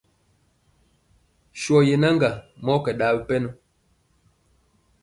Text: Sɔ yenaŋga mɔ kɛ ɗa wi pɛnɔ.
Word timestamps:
Sɔ 1.61 1.75
yenaŋga 1.87 2.29
mɔ 2.65 2.73
kɛ 2.83 2.91
ɗa 2.99 3.07
wi 3.15 3.21
pɛnɔ. 3.27 3.49